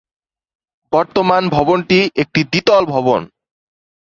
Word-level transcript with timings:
বর্তমান 0.93 1.43
ভবনটি 1.49 1.99
একটি 2.15 2.41
দ্বিতল 2.43 2.83
ভবন। 2.85 3.21